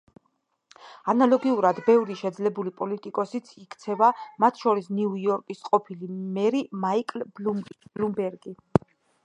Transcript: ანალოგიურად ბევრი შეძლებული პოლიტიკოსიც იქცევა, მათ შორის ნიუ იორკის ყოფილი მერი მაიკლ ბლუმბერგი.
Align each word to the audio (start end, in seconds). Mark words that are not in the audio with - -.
ანალოგიურად 1.11 1.81
ბევრი 1.89 2.15
შეძლებული 2.21 2.73
პოლიტიკოსიც 2.79 3.51
იქცევა, 3.65 4.09
მათ 4.45 4.63
შორის 4.63 4.89
ნიუ 5.01 5.13
იორკის 5.27 5.61
ყოფილი 5.69 6.11
მერი 6.39 6.63
მაიკლ 6.87 7.27
ბლუმბერგი. 7.41 8.59